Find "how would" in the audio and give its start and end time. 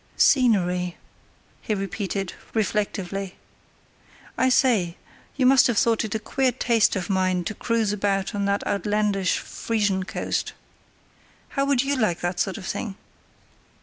11.49-11.83